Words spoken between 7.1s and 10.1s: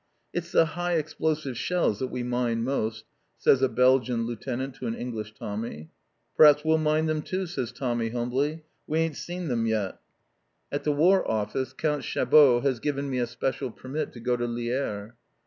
too," says Tommy humbly. "We ain't seen them yet!"